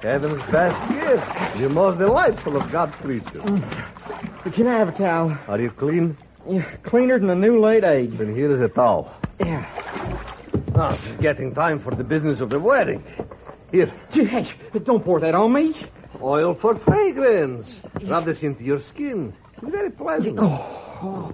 Heaven's 0.02 0.42
best 0.52 0.92
gift. 0.94 1.60
The 1.62 1.70
most 1.70 2.00
delightful 2.00 2.60
of 2.60 2.72
God's 2.72 2.96
creatures. 2.96 3.30
Mm. 3.44 4.54
Can 4.56 4.68
I 4.68 4.78
have 4.80 4.88
a 4.88 4.98
towel? 4.98 5.38
Are 5.48 5.60
you 5.60 5.70
clean? 5.72 6.18
Yeah, 6.48 6.76
cleaner 6.84 7.20
than 7.20 7.30
a 7.30 7.36
new 7.36 7.60
late 7.60 7.84
egg. 7.84 8.18
Then 8.18 8.34
here 8.34 8.52
is 8.52 8.62
a 8.62 8.70
towel. 8.74 9.14
Yeah. 9.40 10.26
Oh, 10.76 10.98
it's 11.04 11.22
getting 11.22 11.54
time 11.54 11.84
for 11.84 11.94
the 11.94 12.04
business 12.04 12.40
of 12.40 12.50
the 12.50 12.60
wedding. 12.60 13.04
Here. 13.72 13.94
hey, 14.12 14.48
don't 14.84 15.04
pour 15.04 15.20
that 15.20 15.36
on 15.36 15.54
me. 15.54 15.76
Oil 16.22 16.58
for 16.60 16.80
fragrance. 16.80 17.68
Rub 18.08 18.26
this 18.26 18.42
into 18.42 18.64
your 18.64 18.80
skin. 18.80 19.34
It's 19.58 19.70
very 19.72 19.92
pleasant. 19.92 20.40
Oh. 20.42 21.34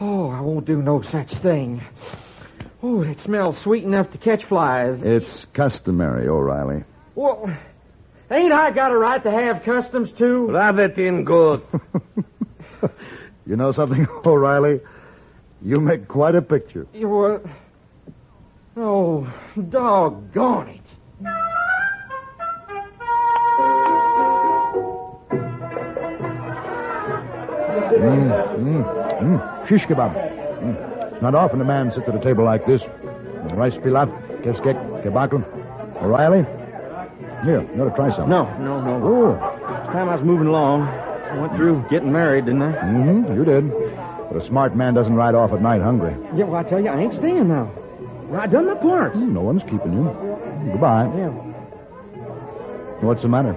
Oh, 0.00 0.28
I 0.28 0.40
won't 0.40 0.64
do 0.66 0.82
no 0.82 1.02
such 1.02 1.30
thing. 1.42 1.80
Oh, 2.82 3.02
it 3.02 3.20
smells 3.20 3.56
sweet 3.62 3.84
enough 3.84 4.10
to 4.12 4.18
catch 4.18 4.44
flies. 4.46 5.00
It's 5.02 5.46
customary, 5.54 6.28
O'Reilly. 6.28 6.84
Well, 7.14 7.46
ain't 8.30 8.52
I 8.52 8.72
got 8.72 8.90
a 8.92 8.98
right 8.98 9.22
to 9.22 9.30
have 9.30 9.62
customs, 9.64 10.10
too? 10.18 10.48
Rub 10.50 10.78
it 10.78 10.98
in 10.98 11.24
good. 11.24 11.62
you 13.46 13.56
know 13.56 13.72
something, 13.72 14.06
O'Reilly? 14.26 14.80
You 15.62 15.76
make 15.76 16.08
quite 16.08 16.34
a 16.34 16.42
picture. 16.42 16.86
You 16.92 17.08
were. 17.08 17.40
Oh, 18.76 19.32
doggone 19.70 20.68
it. 20.68 20.80
Mm, 27.96 28.28
mm. 28.58 29.03
Mm, 29.20 29.68
shish 29.68 29.82
kebab. 29.86 30.10
Mm. 30.14 31.12
It's 31.14 31.22
not 31.22 31.34
often 31.34 31.60
a 31.60 31.64
man 31.64 31.92
sits 31.92 32.08
at 32.08 32.14
a 32.14 32.20
table 32.22 32.44
like 32.44 32.66
this. 32.66 32.82
Rice 33.54 33.76
pilaf, 33.78 34.08
keskek, 34.42 34.74
kebakl, 35.04 35.44
O'Reilly. 36.02 36.42
Here, 37.44 37.62
you 37.74 37.82
ought 37.84 37.90
to 37.90 37.94
try 37.96 38.14
some. 38.16 38.28
No, 38.28 38.44
no, 38.58 38.80
no. 38.80 38.96
It's 38.96 39.06
oh. 39.06 39.92
Time 39.92 40.08
I 40.08 40.16
was 40.16 40.24
moving 40.24 40.48
along. 40.48 40.82
I 41.30 41.38
went 41.40 41.54
through 41.54 41.84
getting 41.90 42.10
married, 42.10 42.46
didn't 42.46 42.62
I? 42.62 42.72
Mm-hmm, 42.72 43.34
you 43.36 43.44
did. 43.44 43.70
But 43.70 44.42
a 44.42 44.46
smart 44.48 44.74
man 44.74 44.94
doesn't 44.94 45.14
ride 45.14 45.34
off 45.34 45.52
at 45.52 45.62
night 45.62 45.82
hungry. 45.82 46.16
Yeah, 46.34 46.46
well, 46.46 46.56
I 46.56 46.62
tell 46.68 46.80
you, 46.80 46.88
I 46.88 46.98
ain't 47.00 47.14
staying 47.14 47.48
now. 47.48 47.70
I 48.32 48.46
done 48.46 48.66
my 48.66 48.74
part. 48.74 49.12
Hmm, 49.12 49.32
no 49.34 49.42
one's 49.42 49.62
keeping 49.62 49.92
you. 49.92 50.10
Goodbye. 50.72 51.04
Yeah. 51.16 51.28
What's 53.06 53.22
the 53.22 53.28
matter? 53.28 53.52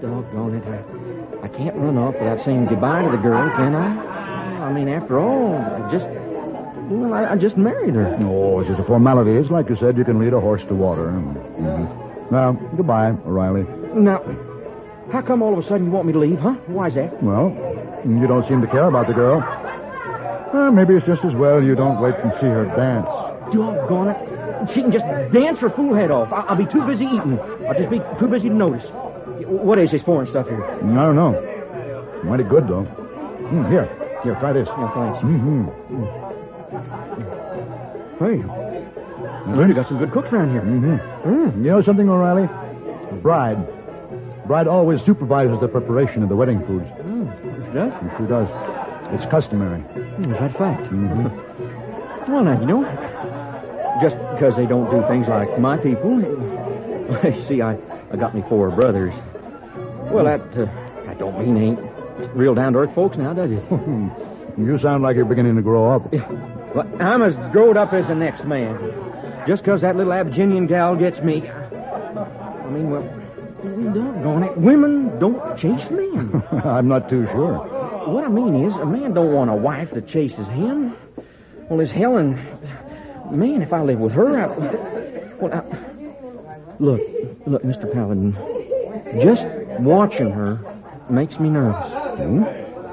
Doggone 0.00 0.54
it. 0.62 0.68
I... 0.68 1.07
I 1.42 1.48
can't 1.48 1.76
run 1.76 1.96
off 1.96 2.14
without 2.14 2.44
saying 2.44 2.66
goodbye 2.66 3.02
to 3.02 3.10
the 3.10 3.16
girl, 3.22 3.48
can 3.50 3.74
I? 3.74 4.66
I 4.68 4.72
mean, 4.72 4.88
after 4.88 5.18
all, 5.20 5.54
I 5.56 5.90
just. 5.90 6.06
Well, 6.90 7.12
I, 7.14 7.32
I 7.32 7.36
just 7.36 7.56
married 7.56 7.94
her. 7.94 8.16
No, 8.18 8.60
it's 8.60 8.68
just 8.68 8.80
a 8.80 8.84
formality. 8.84 9.30
It's 9.32 9.50
like 9.50 9.68
you 9.68 9.76
said, 9.78 9.96
you 9.98 10.04
can 10.04 10.18
lead 10.18 10.32
a 10.32 10.40
horse 10.40 10.62
to 10.68 10.74
water. 10.74 11.08
Mm-hmm. 11.12 12.34
Now, 12.34 12.52
goodbye, 12.76 13.10
O'Reilly. 13.26 13.64
Now, 13.94 14.20
how 15.12 15.20
come 15.22 15.42
all 15.42 15.56
of 15.56 15.62
a 15.64 15.68
sudden 15.68 15.84
you 15.86 15.90
want 15.92 16.06
me 16.06 16.12
to 16.14 16.18
leave, 16.18 16.38
huh? 16.38 16.56
Why's 16.66 16.94
that? 16.94 17.22
Well, 17.22 17.50
you 18.06 18.26
don't 18.26 18.48
seem 18.48 18.60
to 18.62 18.66
care 18.66 18.88
about 18.88 19.06
the 19.06 19.12
girl. 19.14 19.38
maybe 20.72 20.94
it's 20.94 21.06
just 21.06 21.24
as 21.24 21.34
well 21.34 21.62
you 21.62 21.74
don't 21.76 22.00
wait 22.02 22.14
and 22.18 22.32
see 22.40 22.46
her 22.50 22.64
dance. 22.74 23.06
Doggone 23.54 24.08
it. 24.08 24.72
She 24.74 24.80
can 24.82 24.90
just 24.90 25.04
dance 25.32 25.58
her 25.60 25.70
fool 25.70 25.94
head 25.94 26.10
off. 26.10 26.32
I- 26.32 26.50
will 26.54 26.66
be 26.66 26.72
too 26.72 26.82
busy 26.86 27.04
eating. 27.04 27.38
I'll 27.66 27.76
just 27.78 27.90
be 27.90 28.00
too 28.18 28.26
busy 28.26 28.48
to 28.48 28.54
notice. 28.54 28.84
What 29.48 29.78
is 29.80 29.90
this 29.90 30.02
foreign 30.02 30.28
stuff 30.28 30.46
here? 30.46 30.62
I 30.62 30.78
don't 30.80 31.16
know. 31.16 31.32
Mighty 32.22 32.42
good, 32.44 32.68
though. 32.68 32.84
Mm, 32.84 33.70
here. 33.70 33.86
Here, 34.22 34.34
try 34.34 34.52
this. 34.52 34.66
Yeah, 34.68 34.92
thanks. 34.94 35.18
Mm-hmm. 35.24 35.64
Mm. 38.28 38.44
Hey. 39.66 39.72
got 39.72 39.88
some 39.88 39.96
good 39.98 40.12
cooks 40.12 40.28
around 40.34 40.50
here. 40.50 40.60
Mm-hmm. 40.60 41.28
Mm. 41.30 41.56
You 41.64 41.70
know 41.70 41.82
something, 41.82 42.10
O'Reilly? 42.10 42.46
The 43.08 43.16
bride. 43.22 43.66
bride 44.46 44.66
always 44.68 45.00
supervises 45.06 45.58
the 45.62 45.68
preparation 45.68 46.22
of 46.22 46.28
the 46.28 46.36
wedding 46.36 46.60
foods. 46.66 46.86
Mm, 47.00 47.36
she 47.40 47.72
does? 47.72 48.12
she 48.18 48.26
does. 48.26 49.14
It's 49.14 49.30
customary. 49.30 49.80
Mm, 49.80 50.34
is 50.34 50.38
that 50.40 50.58
fact? 50.58 50.82
Mm-hmm. 50.92 51.56
Well, 52.28 52.44
now, 52.44 52.60
you 52.60 52.66
know, 52.66 52.84
just 54.02 54.14
because 54.34 54.54
they 54.54 54.66
don't 54.66 54.90
do 54.90 55.00
things 55.08 55.26
like 55.28 55.58
my 55.58 55.78
people. 55.78 56.20
see, 57.48 57.62
I, 57.62 57.78
I 58.12 58.16
got 58.16 58.34
me 58.34 58.44
four 58.50 58.70
brothers. 58.70 59.14
Well, 60.10 60.24
that, 60.24 60.40
uh, 60.56 60.64
that 61.06 61.18
don't 61.18 61.38
mean 61.38 61.56
ain't 61.56 62.34
real 62.34 62.54
down 62.54 62.72
to 62.72 62.78
earth 62.80 62.94
folks 62.94 63.16
now, 63.18 63.34
does 63.34 63.50
it? 63.50 63.62
you 64.58 64.78
sound 64.78 65.02
like 65.02 65.16
you're 65.16 65.26
beginning 65.26 65.56
to 65.56 65.62
grow 65.62 65.94
up. 65.94 66.10
Well, 66.10 66.90
I'm 67.00 67.22
as 67.22 67.34
growed 67.52 67.76
up 67.76 67.92
as 67.92 68.06
the 68.08 68.14
next 68.14 68.44
man. 68.44 68.78
Just 69.46 69.64
'cause 69.64 69.82
that 69.82 69.96
little 69.96 70.12
Abyssinian 70.12 70.66
gal 70.66 70.96
gets 70.96 71.20
me. 71.20 71.46
I 71.46 72.70
mean, 72.70 72.90
well, 72.90 73.02
doggone 73.62 74.42
it. 74.44 74.56
Women 74.56 75.18
don't 75.18 75.58
chase 75.58 75.88
men. 75.90 76.42
I'm 76.64 76.88
not 76.88 77.08
too 77.10 77.26
sure. 77.26 77.54
What 78.08 78.24
I 78.24 78.28
mean 78.28 78.64
is, 78.64 78.72
a 78.74 78.86
man 78.86 79.12
don't 79.12 79.32
want 79.34 79.50
a 79.50 79.54
wife 79.54 79.90
that 79.92 80.08
chases 80.08 80.46
him. 80.48 80.96
Well, 81.70 81.80
is 81.80 81.90
Helen. 81.90 82.34
Man, 83.30 83.60
if 83.60 83.74
I 83.74 83.82
live 83.82 83.98
with 83.98 84.12
her, 84.12 84.40
I. 84.40 85.36
Well, 85.38 85.52
I. 85.52 85.92
Look, 86.78 87.00
look, 87.46 87.62
Mr. 87.62 87.92
Paladin. 87.92 88.34
Just 89.22 89.42
Watching 89.80 90.30
her 90.30 90.58
makes 91.08 91.38
me 91.38 91.48
nervous. 91.48 91.86
Hmm? 92.18 92.42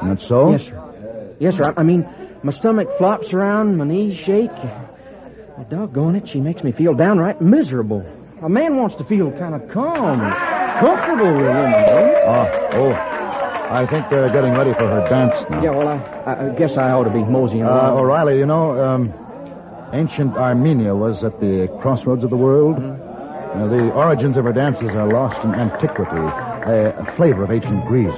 Not 0.07 0.21
so? 0.21 0.51
Yes, 0.51 0.63
sir. 0.65 1.35
Yes, 1.39 1.55
sir. 1.55 1.63
I, 1.75 1.81
I 1.81 1.83
mean, 1.83 2.07
my 2.43 2.51
stomach 2.51 2.87
flops 2.97 3.33
around, 3.33 3.77
my 3.77 3.85
knees 3.85 4.17
shake. 4.17 4.51
Well, 4.55 5.67
doggone 5.69 6.15
it, 6.15 6.29
she 6.29 6.39
makes 6.39 6.63
me 6.63 6.71
feel 6.71 6.93
downright 6.93 7.41
miserable. 7.41 8.05
A 8.43 8.49
man 8.49 8.75
wants 8.77 8.95
to 8.97 9.03
feel 9.05 9.31
kind 9.31 9.55
of 9.55 9.67
calm 9.71 10.21
and 10.21 10.33
comfortable 10.79 11.33
with 11.37 11.47
women, 11.47 11.85
Oh, 11.89 12.75
oh. 12.75 12.91
I 12.91 13.87
think 13.89 14.07
they're 14.11 14.29
getting 14.31 14.53
ready 14.53 14.73
for 14.73 14.87
her 14.87 15.07
dance 15.09 15.33
now. 15.49 15.63
Yeah, 15.63 15.71
well, 15.71 15.87
I, 15.89 16.51
I 16.51 16.55
guess 16.55 16.77
I 16.77 16.91
ought 16.91 17.05
to 17.05 17.09
be 17.09 17.23
moseying 17.23 17.63
uh, 17.63 17.67
around. 17.69 18.01
O'Reilly, 18.01 18.37
you 18.37 18.45
know, 18.45 18.77
um, 18.77 19.91
ancient 19.93 20.33
Armenia 20.35 20.93
was 20.93 21.23
at 21.23 21.39
the 21.39 21.67
crossroads 21.81 22.23
of 22.23 22.29
the 22.29 22.37
world. 22.37 22.75
Mm-hmm. 22.75 23.59
Now, 23.59 23.67
the 23.69 23.89
origins 23.93 24.37
of 24.37 24.43
her 24.43 24.53
dances 24.53 24.89
are 24.89 25.07
lost 25.11 25.43
in 25.43 25.55
antiquity 25.55 26.53
a, 26.65 26.89
a 26.97 27.15
flavor 27.15 27.43
of 27.43 27.51
ancient 27.51 27.85
Greece, 27.85 28.09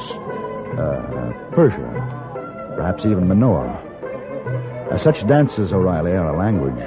uh, 0.78 1.52
Persia, 1.54 1.92
perhaps 2.76 3.04
even 3.06 3.26
Minoa. 3.28 3.68
such 5.04 5.20
dances, 5.28 5.74
O'Reilly, 5.74 6.12
are 6.12 6.34
a 6.34 6.38
language, 6.40 6.80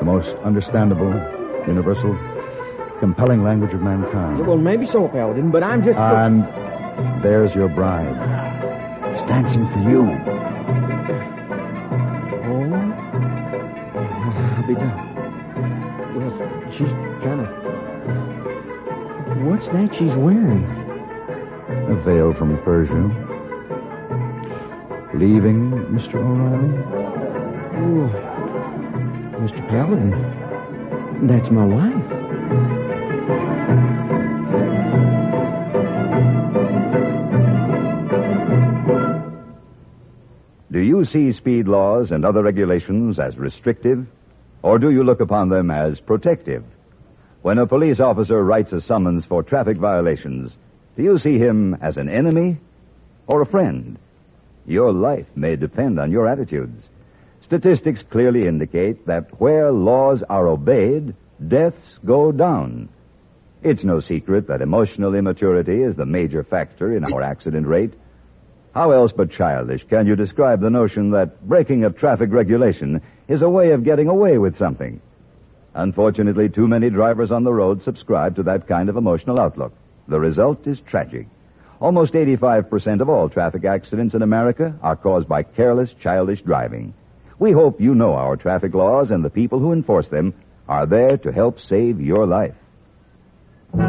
the 0.00 0.04
most 0.04 0.28
understandable, 0.44 1.12
universal, 1.68 2.16
compelling 3.00 3.42
language 3.44 3.74
of 3.74 3.82
mankind. 3.82 4.46
Well, 4.46 4.56
maybe 4.56 4.86
so, 4.88 5.08
Paladin, 5.08 5.50
but 5.50 5.62
I'm 5.62 5.84
just. 5.84 5.98
And 5.98 6.42
there's 7.22 7.54
your 7.54 7.68
bride. 7.68 8.16
She's 9.18 9.28
dancing 9.28 9.66
for 9.68 9.80
you. 9.90 10.02
Oh? 12.48 12.76
I'll 14.40 14.66
be 14.66 14.74
done. 14.74 15.02
Well, 16.16 16.32
she's 16.72 16.92
kind 17.22 17.40
of. 17.44 17.66
What's 19.46 19.66
that 19.68 19.90
she's 19.98 20.10
wearing? 20.16 20.75
a 21.88 21.94
veil 22.02 22.32
from 22.34 22.58
Persia. 22.64 23.02
Leaving, 25.14 25.70
Mr. 25.94 26.16
O'Reilly? 26.16 26.82
Oh, 27.78 28.08
Mr. 29.38 29.68
Paladin, 29.68 30.10
that's 31.28 31.48
my 31.50 31.64
wife. 31.64 31.94
Do 40.72 40.80
you 40.80 41.04
see 41.04 41.32
speed 41.32 41.68
laws 41.68 42.10
and 42.10 42.24
other 42.24 42.42
regulations 42.42 43.20
as 43.20 43.36
restrictive, 43.38 44.04
or 44.62 44.78
do 44.80 44.90
you 44.90 45.04
look 45.04 45.20
upon 45.20 45.50
them 45.50 45.70
as 45.70 46.00
protective? 46.00 46.64
When 47.42 47.58
a 47.58 47.66
police 47.66 48.00
officer 48.00 48.42
writes 48.42 48.72
a 48.72 48.80
summons 48.80 49.24
for 49.24 49.44
traffic 49.44 49.78
violations, 49.78 50.50
do 50.96 51.02
you 51.02 51.18
see 51.18 51.38
him 51.38 51.74
as 51.82 51.98
an 51.98 52.08
enemy 52.08 52.56
or 53.26 53.42
a 53.42 53.46
friend? 53.46 53.98
Your 54.66 54.92
life 54.92 55.26
may 55.36 55.54
depend 55.54 56.00
on 56.00 56.10
your 56.10 56.26
attitudes. 56.26 56.82
Statistics 57.42 58.02
clearly 58.10 58.42
indicate 58.48 59.06
that 59.06 59.38
where 59.38 59.70
laws 59.70 60.24
are 60.28 60.48
obeyed, 60.48 61.14
deaths 61.46 61.98
go 62.04 62.32
down. 62.32 62.88
It's 63.62 63.84
no 63.84 64.00
secret 64.00 64.46
that 64.48 64.62
emotional 64.62 65.14
immaturity 65.14 65.82
is 65.82 65.94
the 65.96 66.06
major 66.06 66.42
factor 66.42 66.96
in 66.96 67.04
our 67.12 67.22
accident 67.22 67.66
rate. 67.66 67.92
How 68.74 68.90
else 68.92 69.12
but 69.14 69.30
childish 69.30 69.84
can 69.88 70.06
you 70.06 70.16
describe 70.16 70.60
the 70.60 70.70
notion 70.70 71.10
that 71.10 71.46
breaking 71.46 71.84
a 71.84 71.90
traffic 71.90 72.32
regulation 72.32 73.02
is 73.28 73.42
a 73.42 73.50
way 73.50 73.72
of 73.72 73.84
getting 73.84 74.08
away 74.08 74.38
with 74.38 74.56
something? 74.58 75.00
Unfortunately, 75.74 76.48
too 76.48 76.66
many 76.66 76.88
drivers 76.88 77.30
on 77.30 77.44
the 77.44 77.52
road 77.52 77.82
subscribe 77.82 78.36
to 78.36 78.42
that 78.44 78.66
kind 78.66 78.88
of 78.88 78.96
emotional 78.96 79.38
outlook. 79.40 79.72
The 80.08 80.20
result 80.20 80.66
is 80.68 80.78
tragic. 80.86 81.26
Almost 81.80 82.12
85% 82.14 83.00
of 83.00 83.08
all 83.08 83.28
traffic 83.30 83.64
accidents 83.64 84.14
in 84.14 84.22
America 84.22 84.78
are 84.82 84.94
caused 84.96 85.26
by 85.28 85.42
careless, 85.42 85.92
childish 86.00 86.40
driving. 86.42 86.94
We 87.38 87.52
hope 87.52 87.80
you 87.80 87.94
know 87.94 88.14
our 88.14 88.36
traffic 88.36 88.72
laws 88.72 89.10
and 89.10 89.24
the 89.24 89.30
people 89.30 89.58
who 89.58 89.72
enforce 89.72 90.08
them 90.08 90.32
are 90.68 90.86
there 90.86 91.08
to 91.08 91.32
help 91.32 91.58
save 91.60 92.00
your 92.00 92.24
life. 92.26 92.54
The 93.74 93.80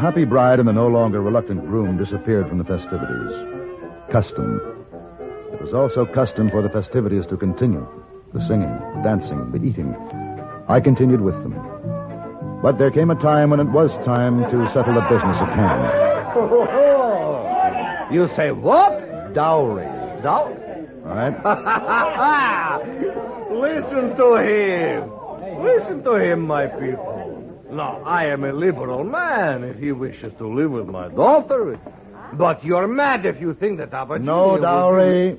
happy 0.00 0.24
bride 0.26 0.58
and 0.60 0.68
the 0.68 0.72
no 0.74 0.86
longer 0.88 1.20
reluctant 1.22 1.64
groom 1.66 1.96
disappeared 1.96 2.46
from 2.48 2.58
the 2.58 2.64
festivities. 2.64 4.12
Custom, 4.12 4.83
was 5.64 5.72
also 5.72 6.04
custom 6.04 6.44
for 6.50 6.60
the 6.60 6.68
festivities 6.68 7.24
to 7.26 7.38
continue 7.38 7.86
the 8.34 8.46
singing, 8.46 8.68
the 8.96 9.00
dancing, 9.02 9.50
the 9.50 9.56
eating. 9.66 9.94
I 10.68 10.78
continued 10.78 11.22
with 11.22 11.42
them. 11.42 11.54
But 12.62 12.76
there 12.78 12.90
came 12.90 13.10
a 13.10 13.14
time 13.14 13.48
when 13.48 13.60
it 13.60 13.64
was 13.70 13.90
time 14.04 14.42
to 14.50 14.64
settle 14.74 14.92
the 14.92 15.00
business 15.08 15.36
at 15.40 15.54
hand. 15.60 15.80
You 18.14 18.28
say 18.36 18.50
what? 18.50 19.32
Dowry. 19.32 19.86
Dowry? 20.22 20.54
All 21.06 21.14
right. 21.16 21.32
Listen 23.90 24.14
to 24.20 24.36
him. 24.44 25.08
Listen 25.64 26.04
to 26.04 26.16
him, 26.20 26.42
my 26.46 26.66
people. 26.66 27.62
Now, 27.70 28.02
I 28.04 28.26
am 28.26 28.44
a 28.44 28.52
liberal 28.52 29.02
man 29.02 29.64
if 29.64 29.78
he 29.78 29.92
wishes 29.92 30.32
to 30.36 30.46
live 30.46 30.70
with 30.72 30.88
my 30.88 31.08
daughter. 31.08 31.78
But 32.34 32.62
you're 32.64 32.86
mad 32.86 33.24
if 33.24 33.40
you 33.40 33.54
think 33.54 33.78
that 33.78 33.94
opportunity. 33.94 34.26
No 34.26 34.58
dowry. 34.60 35.38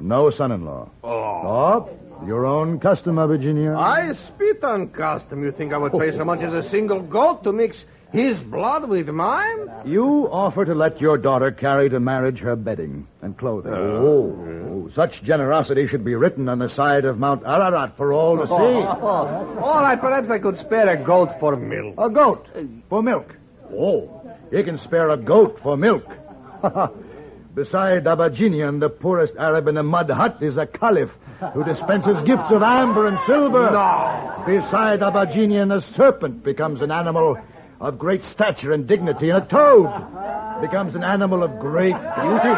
No 0.00 0.30
son 0.30 0.52
in 0.52 0.64
law. 0.64 0.88
Oh. 1.04 1.10
oh. 1.10 1.90
Your 2.26 2.44
own 2.44 2.80
customer, 2.80 3.26
Virginia. 3.26 3.74
I 3.74 4.12
spit 4.12 4.62
on 4.62 4.88
custom. 4.88 5.42
You 5.42 5.52
think 5.52 5.72
I 5.72 5.78
would 5.78 5.92
pay 5.92 6.10
so 6.10 6.22
much 6.24 6.40
as 6.40 6.52
a 6.52 6.68
single 6.68 7.00
goat 7.00 7.44
to 7.44 7.52
mix 7.52 7.78
his 8.12 8.38
blood 8.42 8.86
with 8.90 9.08
mine? 9.08 9.58
You 9.86 10.28
offer 10.30 10.66
to 10.66 10.74
let 10.74 11.00
your 11.00 11.16
daughter 11.16 11.50
carry 11.50 11.88
to 11.88 11.98
marriage 11.98 12.38
her 12.40 12.56
bedding 12.56 13.06
and 13.22 13.38
clothing. 13.38 13.72
Uh, 13.72 13.76
oh, 13.76 14.36
oh, 14.38 14.44
oh, 14.44 14.90
such 14.94 15.22
generosity 15.22 15.86
should 15.86 16.04
be 16.04 16.14
written 16.14 16.50
on 16.50 16.58
the 16.58 16.68
side 16.68 17.06
of 17.06 17.18
Mount 17.18 17.42
Ararat 17.46 17.96
for 17.96 18.12
all 18.12 18.36
to 18.36 18.46
see. 18.46 18.52
all 18.52 19.80
right, 19.80 19.98
perhaps 19.98 20.28
I 20.28 20.38
could 20.40 20.58
spare 20.58 20.88
a 20.90 21.02
goat 21.02 21.30
for 21.40 21.56
milk. 21.56 21.94
A 21.96 22.10
goat 22.10 22.46
for 22.90 23.02
milk. 23.02 23.34
Oh, 23.72 24.30
you 24.52 24.62
can 24.62 24.76
spare 24.76 25.08
a 25.08 25.16
goat 25.16 25.58
for 25.62 25.74
milk. 25.74 26.04
Beside 27.54 28.06
Abaginian, 28.06 28.78
the 28.78 28.88
poorest 28.88 29.34
Arab 29.36 29.66
in 29.66 29.76
a 29.76 29.82
mud 29.82 30.08
hut 30.08 30.38
is 30.40 30.56
a 30.56 30.66
caliph 30.66 31.10
who 31.52 31.64
dispenses 31.64 32.16
gifts 32.24 32.48
of 32.50 32.62
amber 32.62 33.08
and 33.08 33.18
silver. 33.26 33.70
No. 33.72 34.42
Beside 34.46 35.00
Abaginian, 35.02 35.72
a 35.72 35.80
serpent 35.94 36.44
becomes 36.44 36.80
an 36.80 36.92
animal 36.92 37.36
of 37.80 37.98
great 37.98 38.22
stature 38.26 38.70
and 38.72 38.86
dignity, 38.86 39.30
and 39.30 39.42
a 39.42 39.46
toad 39.48 40.60
becomes 40.62 40.94
an 40.94 41.02
animal 41.02 41.42
of 41.42 41.58
great 41.58 41.94
beauty. 41.94 42.54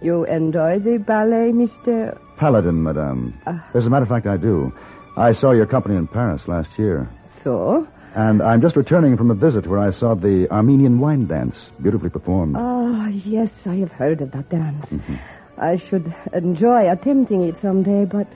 You 0.00 0.24
enjoy 0.24 0.78
the 0.78 0.96
ballet, 0.96 1.52
Mr. 1.52 2.18
Paladin, 2.38 2.82
madame. 2.82 3.38
Uh, 3.46 3.58
As 3.74 3.84
a 3.84 3.90
matter 3.90 4.04
of 4.04 4.08
fact, 4.08 4.26
I 4.26 4.38
do. 4.38 4.72
I 5.16 5.32
saw 5.32 5.52
your 5.52 5.66
company 5.66 5.96
in 5.96 6.06
Paris 6.06 6.42
last 6.48 6.70
year. 6.78 7.08
So? 7.44 7.86
And 8.14 8.42
I'm 8.42 8.60
just 8.62 8.76
returning 8.76 9.16
from 9.16 9.30
a 9.30 9.34
visit 9.34 9.66
where 9.66 9.78
I 9.78 9.90
saw 9.90 10.14
the 10.14 10.46
Armenian 10.50 10.98
wine 10.98 11.26
dance, 11.26 11.54
beautifully 11.82 12.10
performed. 12.10 12.56
Ah, 12.56 12.60
oh, 12.60 13.06
yes, 13.08 13.50
I 13.66 13.76
have 13.76 13.90
heard 13.92 14.20
of 14.22 14.32
that 14.32 14.48
dance. 14.48 14.86
Mm-hmm. 14.88 15.16
I 15.58 15.76
should 15.76 16.14
enjoy 16.32 16.90
attempting 16.90 17.42
it 17.42 17.58
someday, 17.60 18.04
but 18.06 18.26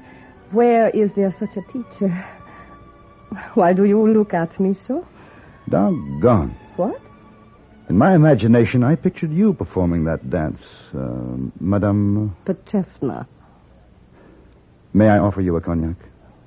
where 0.53 0.91
is 0.91 1.11
there 1.15 1.31
such 1.33 1.57
a 1.57 1.63
teacher? 1.73 2.25
Why 3.55 3.73
do 3.73 3.85
you 3.85 4.07
look 4.11 4.35
at 4.35 4.59
me 4.61 4.75
so? 4.87 5.07
Doggone. 5.69 6.55
What? 6.77 7.01
In 7.89 7.97
my 7.99 8.15
imagination, 8.15 8.83
I 8.85 8.97
pictured 8.97 9.33
you 9.33 9.55
performing 9.55 10.05
that 10.05 10.29
dance, 10.29 10.61
uh, 10.95 11.09
Madame. 11.61 12.35
Uh, 12.47 12.53
Petrovna. 12.53 13.27
May 14.93 15.09
I 15.09 15.19
offer 15.19 15.41
you 15.41 15.57
a 15.57 15.61
cognac? 15.61 15.97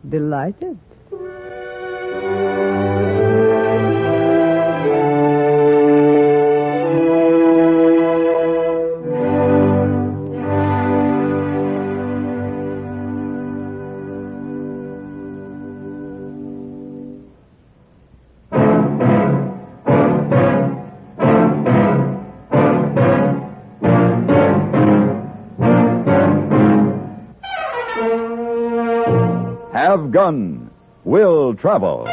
Delighted. 0.08 0.78
Travel. 31.62 32.08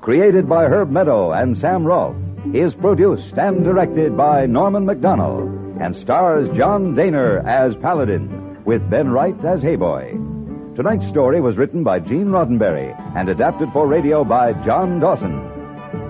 Created 0.00 0.48
by 0.48 0.64
Herb 0.64 0.88
Meadow 0.90 1.32
and 1.32 1.56
Sam 1.56 1.84
Rolfe, 1.84 2.16
is 2.54 2.74
produced 2.74 3.34
and 3.36 3.64
directed 3.64 4.16
by 4.16 4.46
Norman 4.46 4.84
Macdonnell 4.86 5.78
and 5.82 5.96
stars 6.04 6.48
John 6.56 6.94
Dehner 6.94 7.44
as 7.46 7.74
Paladin, 7.82 8.62
with 8.64 8.88
Ben 8.88 9.10
Wright 9.10 9.34
as 9.44 9.62
Hey 9.62 9.74
Boy. 9.76 10.12
Tonight's 10.76 11.08
story 11.08 11.40
was 11.40 11.56
written 11.56 11.82
by 11.82 11.98
Gene 11.98 12.26
Roddenberry 12.28 12.94
and 13.16 13.28
adapted 13.28 13.70
for 13.72 13.88
radio 13.88 14.22
by 14.22 14.52
John 14.64 15.00
Dawson. 15.00 15.40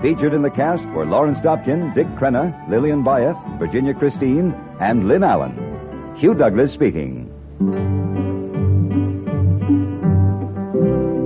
Featured 0.01 0.33
in 0.33 0.41
the 0.43 0.51
cast 0.51 0.83
were 0.93 1.05
Lawrence 1.05 1.39
Dobkin, 1.39 1.93
Dick 1.95 2.07
Crenna, 2.19 2.69
Lillian 2.69 3.03
Buyeff, 3.03 3.37
Virginia 3.57 3.93
Christine, 3.95 4.51
and 4.79 5.07
Lynn 5.07 5.23
Allen. 5.23 6.15
Hugh 6.17 6.33
Douglas 6.35 6.71
speaking. 6.73 7.31